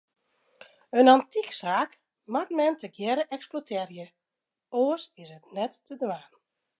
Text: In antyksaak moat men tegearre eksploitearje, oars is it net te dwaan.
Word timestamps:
In 1.01 1.09
antyksaak 1.15 1.91
moat 2.35 2.49
men 2.61 2.75
tegearre 2.85 3.23
eksploitearje, 3.37 4.07
oars 4.81 5.03
is 5.23 5.29
it 5.37 5.43
net 5.57 5.73
te 5.87 5.93
dwaan. 6.01 6.29